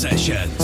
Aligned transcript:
session. 0.00 0.59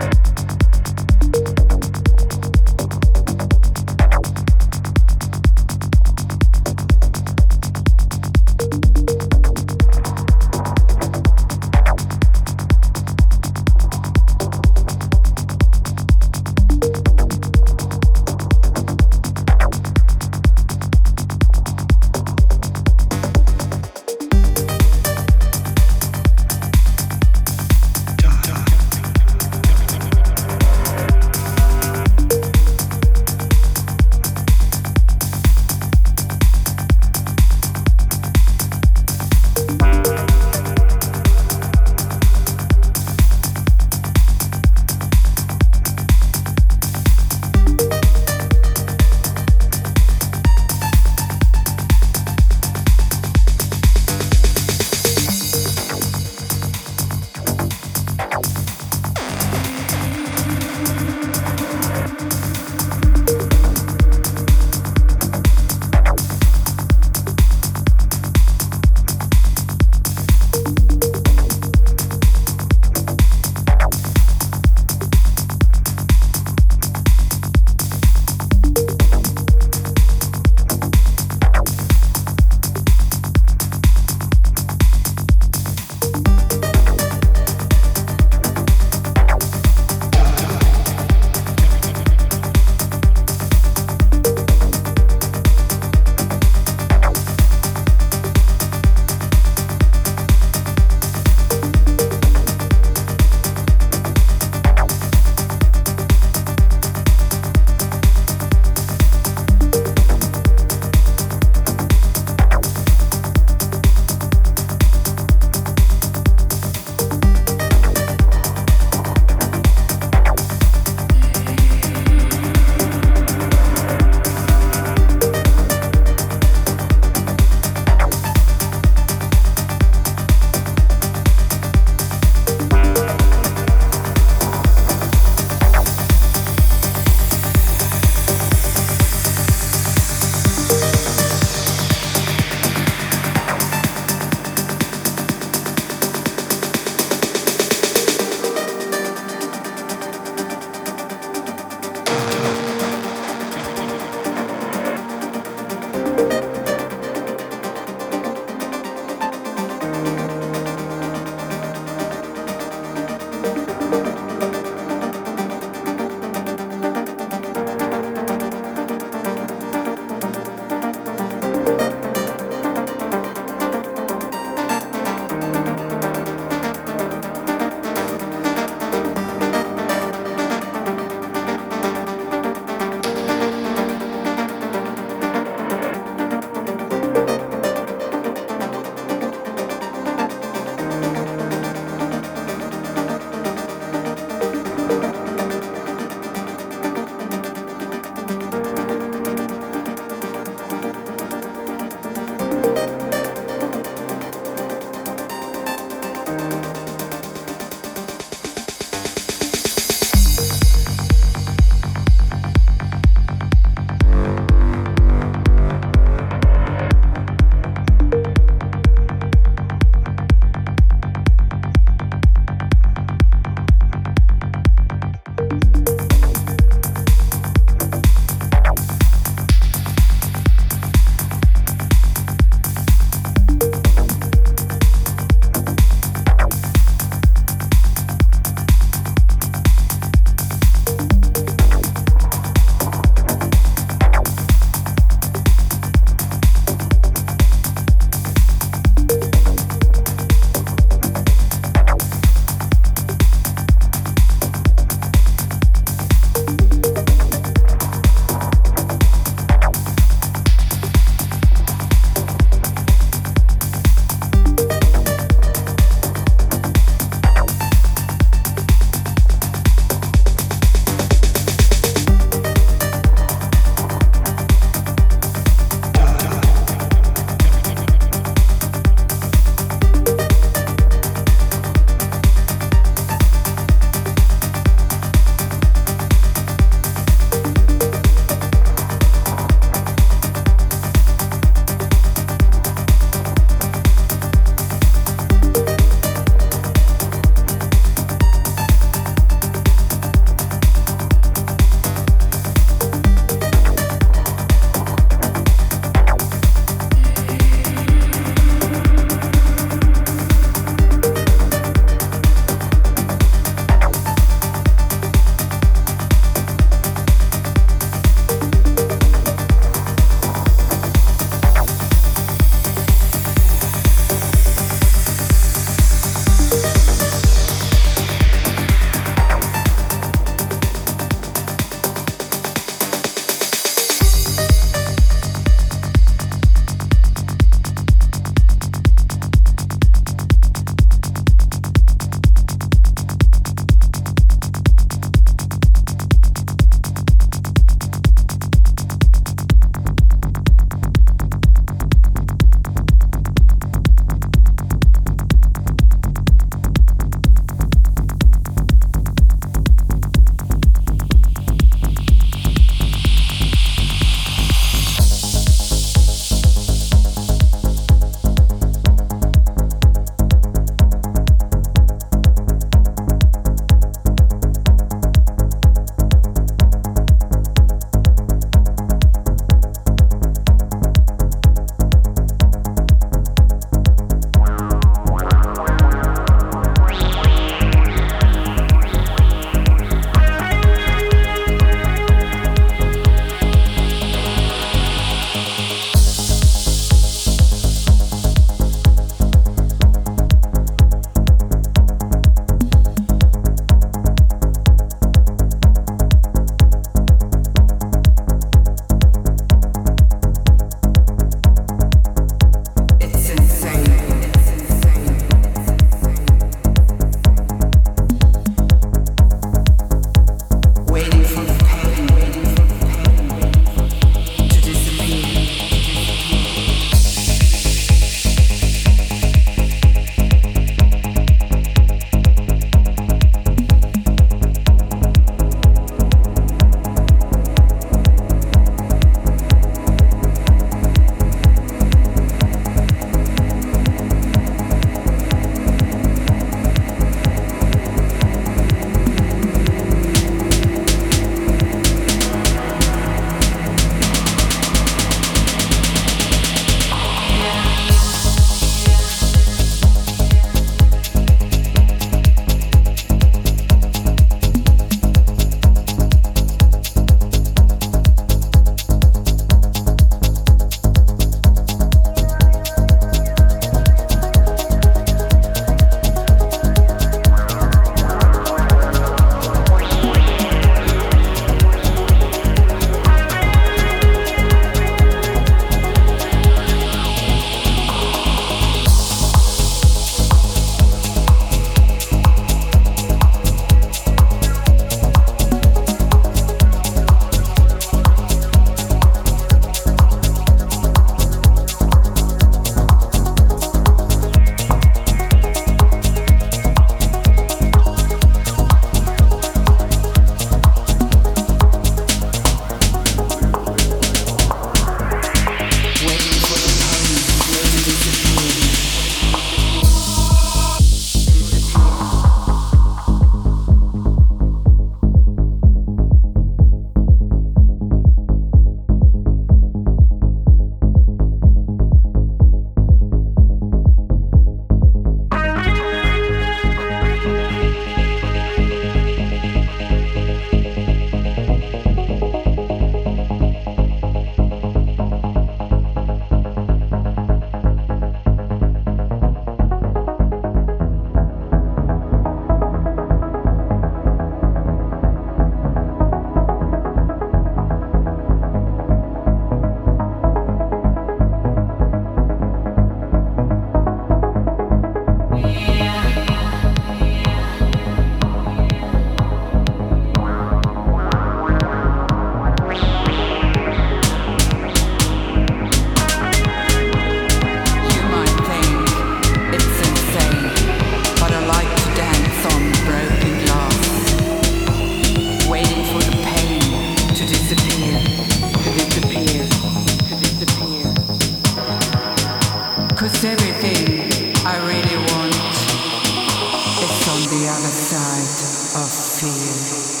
Side 597.70 598.82
of 598.82 598.90
fear. 599.20 600.00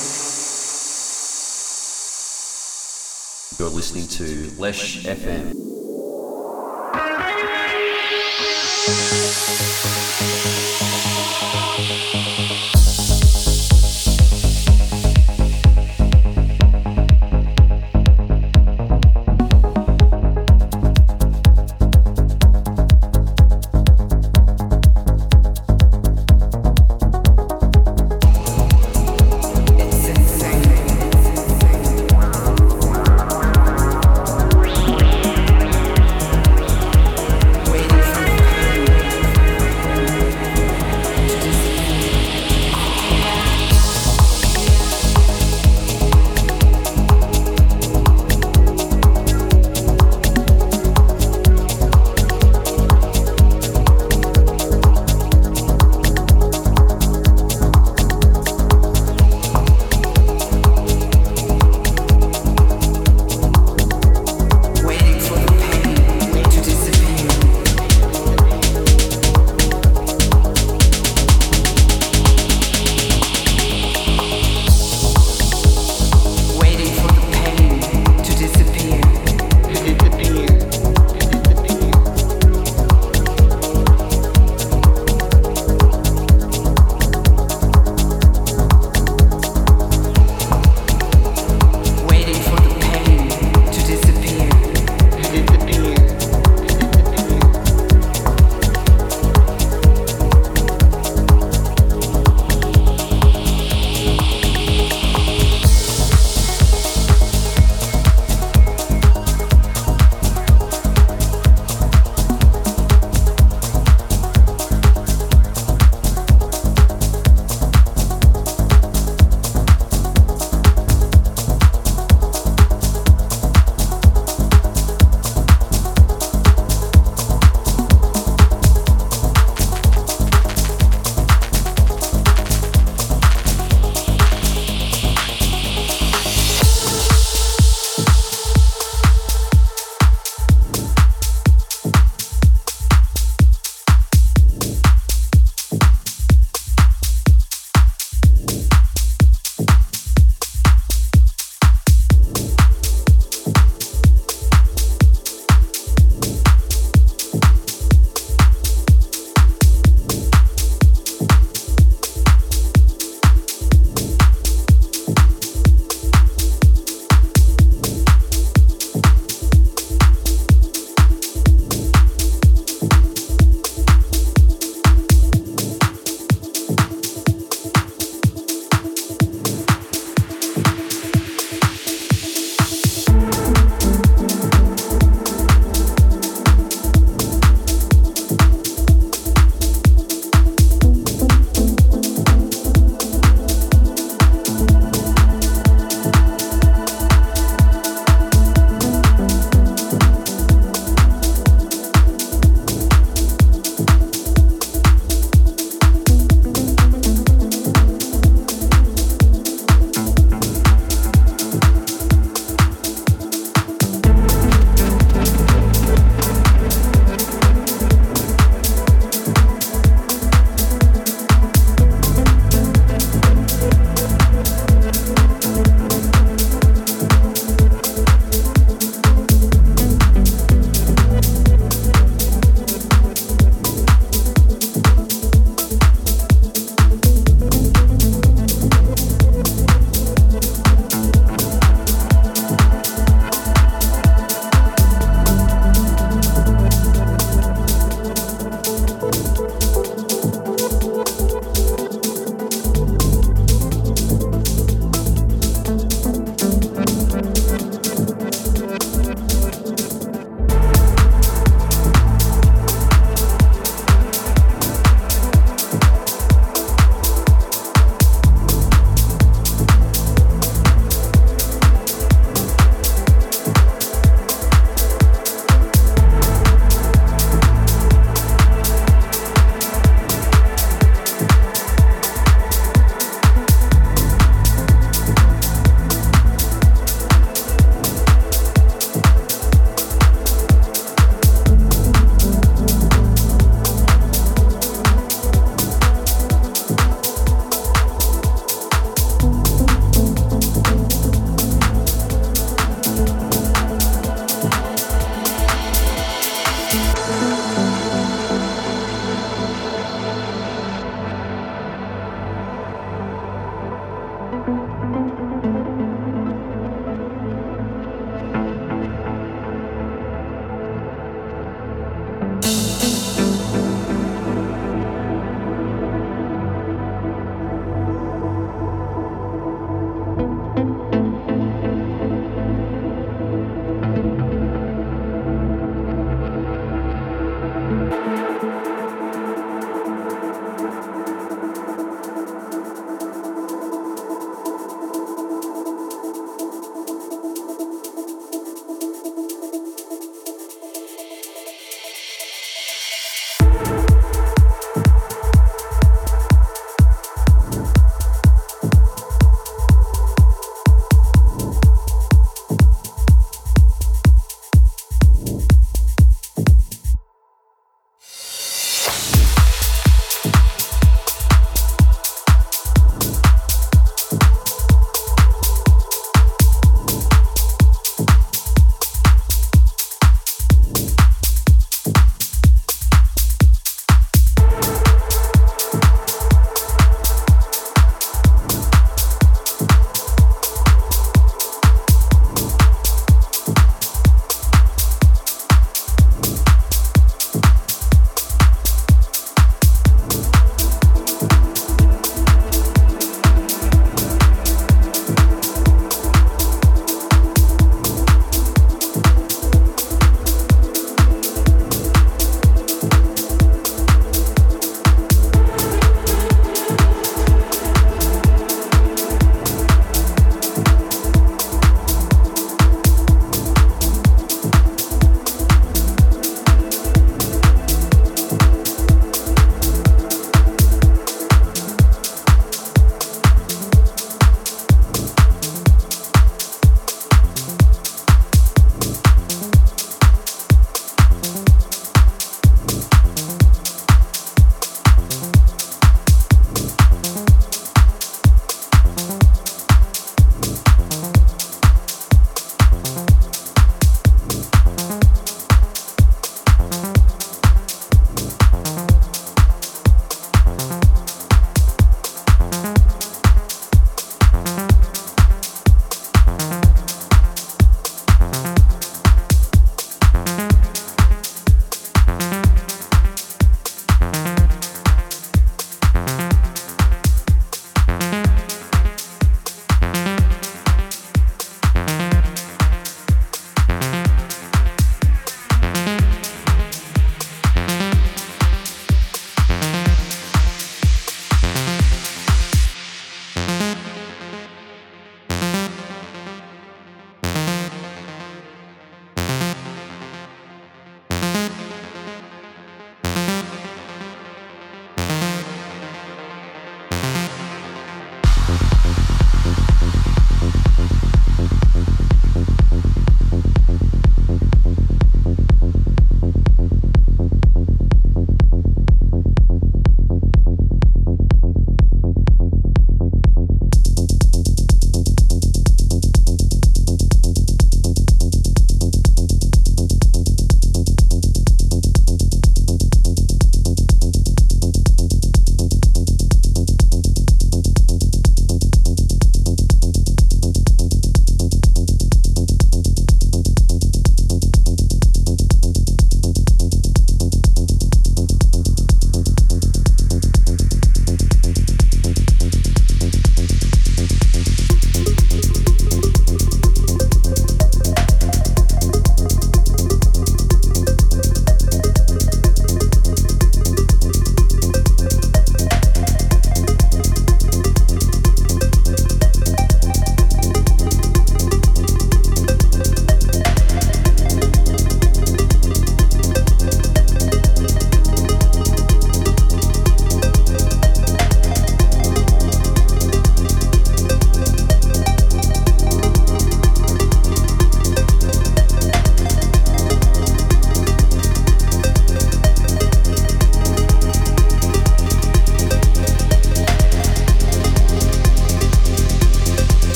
You're 3.58 3.74
listening 3.74 4.08
to 4.08 4.50
Lesh 4.58 5.04
FM. 5.04 5.60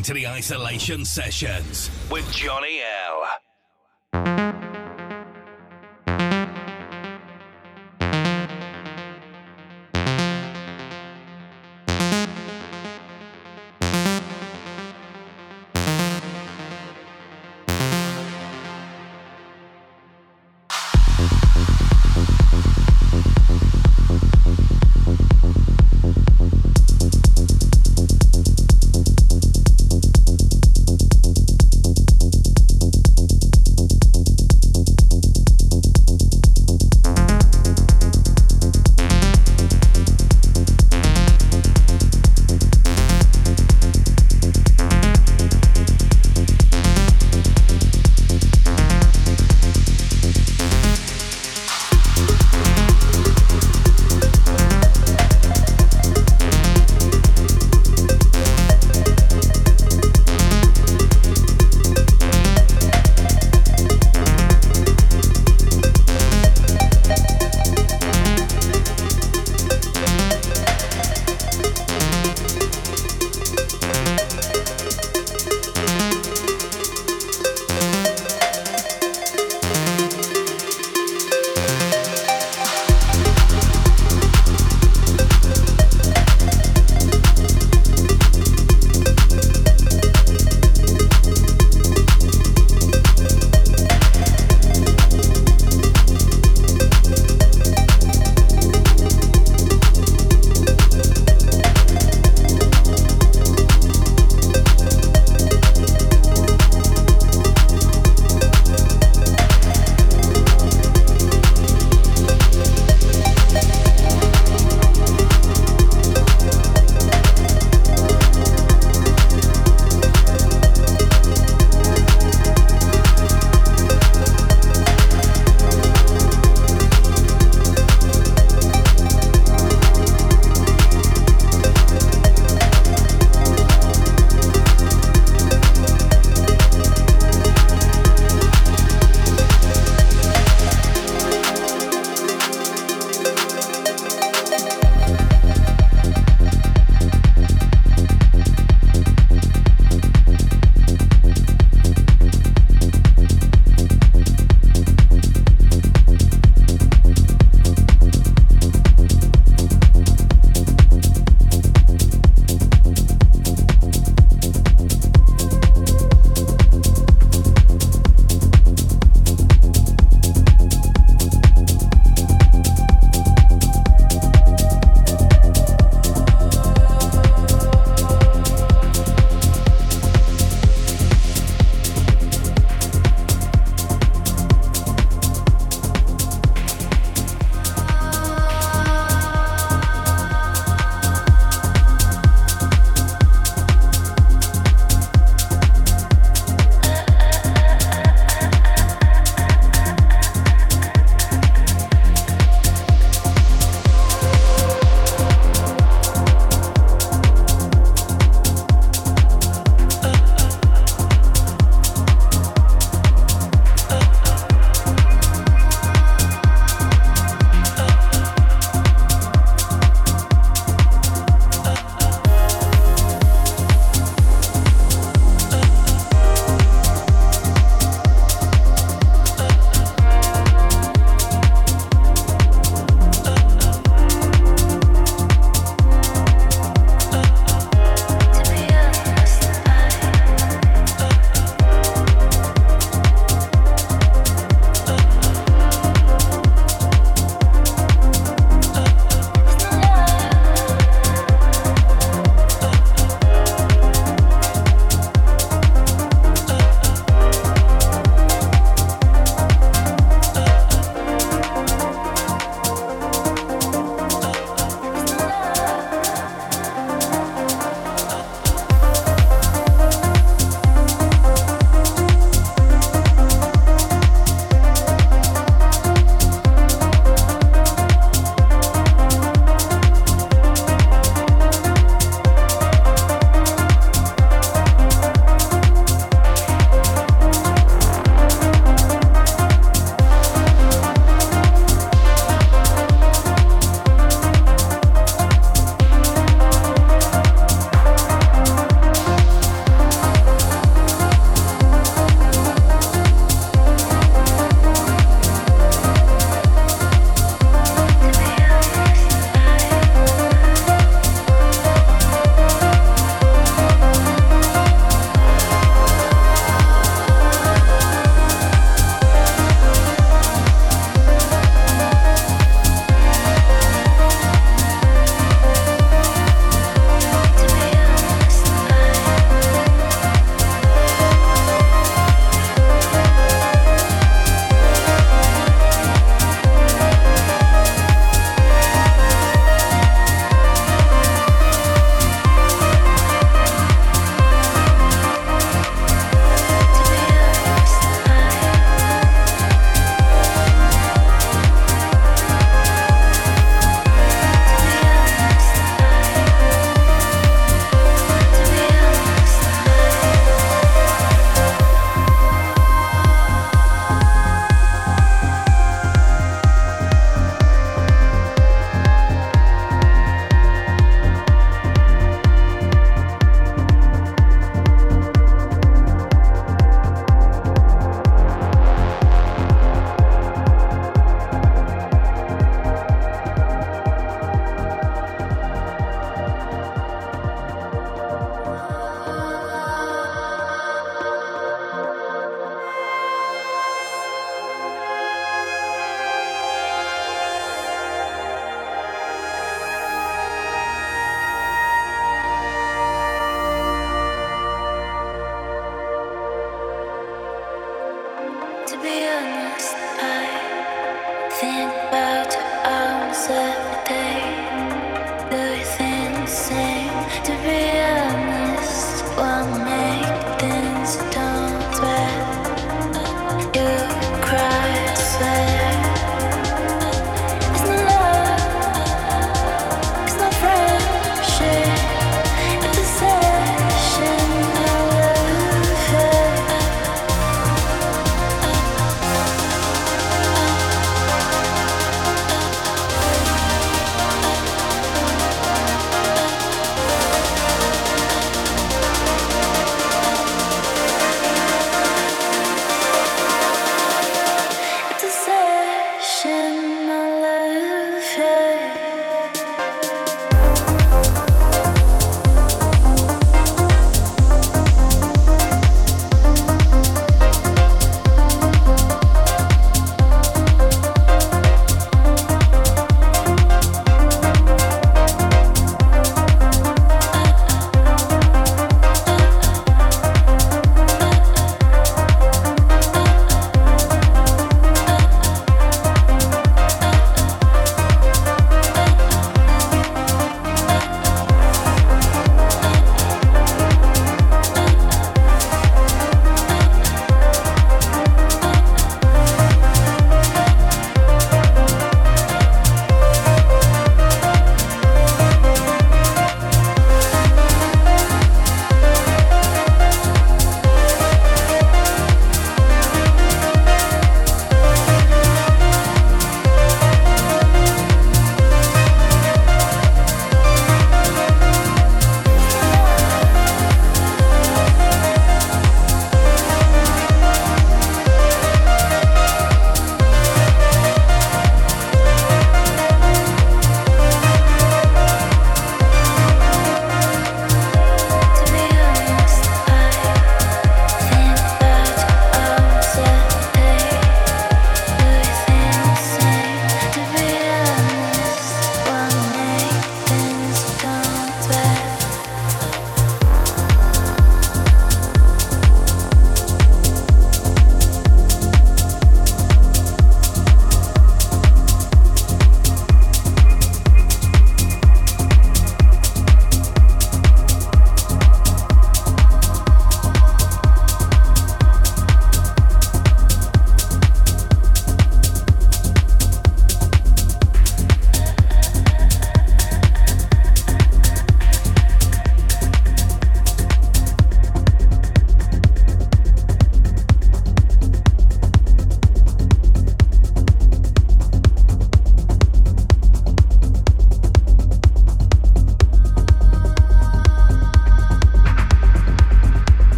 Listening 0.00 0.16
to 0.16 0.20
the 0.22 0.26
Isolation 0.28 1.04
Sessions 1.04 1.90
with 2.10 2.30
Johnny 2.32 2.79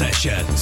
Isolation 0.00 0.57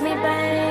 me 0.00 0.14
back. 0.14 0.69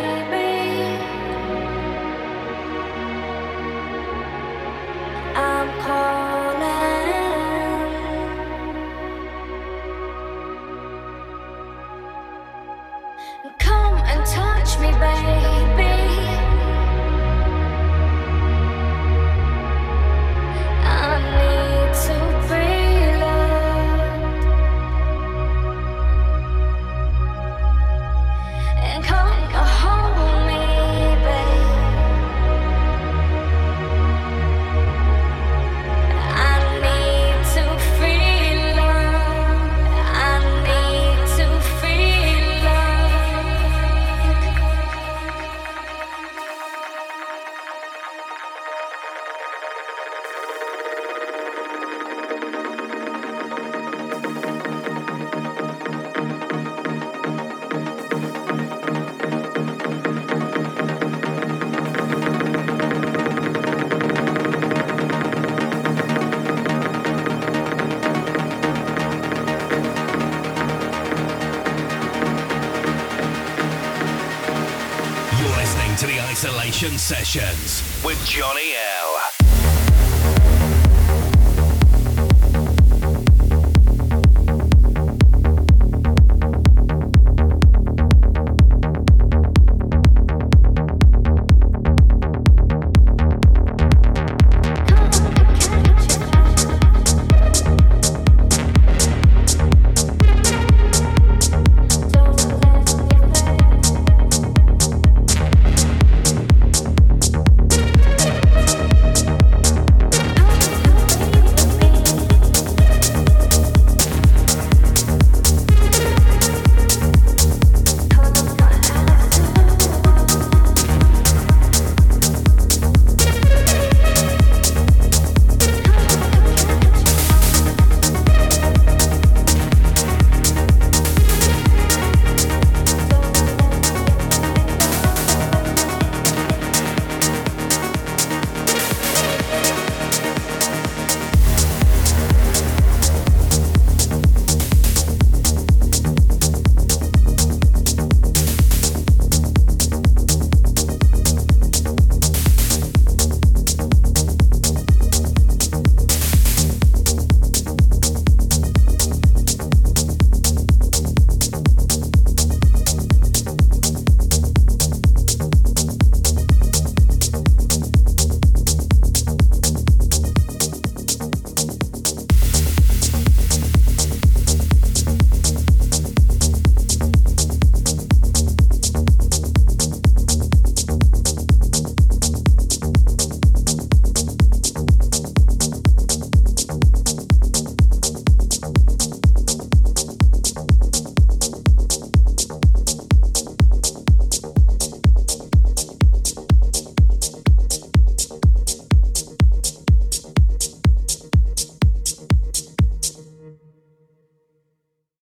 Sessions 77.10 77.82
with 78.06 78.24
Johnny 78.24 78.69